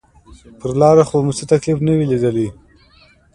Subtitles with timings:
[0.59, 2.47] پر لاره خو به مو څه تکليف نه وي ليدلى.